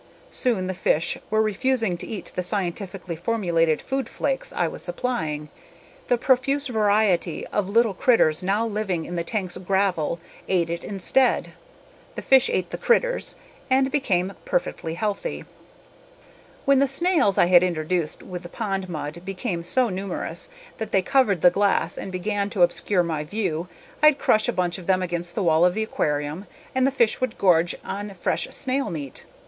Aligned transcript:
Soon 0.31 0.65
the 0.65 0.73
fish 0.73 1.15
were 1.29 1.43
refusing 1.43 1.95
to 1.99 2.07
eat 2.07 2.31
the 2.33 2.41
scientifically 2.41 3.15
formulated 3.15 3.83
food 3.83 4.09
flakes 4.09 4.51
I 4.51 4.67
was 4.67 4.81
supplying. 4.81 5.49
The 6.07 6.17
profuse 6.17 6.65
variety 6.69 7.45
of 7.49 7.69
little 7.69 7.93
critters 7.93 8.41
now 8.41 8.65
living 8.65 9.05
in 9.05 9.15
the 9.15 9.23
tank's 9.23 9.57
gravel 9.59 10.19
ate 10.47 10.71
it 10.71 10.83
instead. 10.83 11.51
The 12.15 12.23
fish 12.23 12.49
ate 12.49 12.71
the 12.71 12.79
critters 12.79 13.35
and 13.69 13.91
became 13.91 14.33
perfectly 14.43 14.95
healthy. 14.95 15.45
When 16.65 16.79
the 16.79 16.87
snails 16.87 17.37
I 17.37 17.45
had 17.45 17.61
introduced 17.61 18.23
with 18.23 18.41
the 18.41 18.49
pond 18.49 18.89
mud 18.89 19.21
became 19.23 19.61
so 19.61 19.89
numerous 19.89 20.49
that 20.79 20.89
they 20.89 21.03
covered 21.03 21.43
the 21.43 21.51
glass 21.51 21.95
and 21.95 22.11
began 22.11 22.49
to 22.49 22.63
obscure 22.63 23.03
my 23.03 23.23
view, 23.23 23.67
I'd 24.01 24.17
crush 24.17 24.49
a 24.49 24.53
bunch 24.53 24.79
of 24.79 24.87
them 24.87 25.03
against 25.03 25.35
the 25.35 25.43
wall 25.43 25.63
of 25.63 25.75
the 25.75 25.83
aquarium 25.83 26.47
and 26.73 26.87
the 26.87 26.91
fish 26.91 27.21
would 27.21 27.37
gorge 27.37 27.75
on 27.85 28.11
fresh 28.15 28.47
snail 28.49 28.89
meat. 28.89 29.25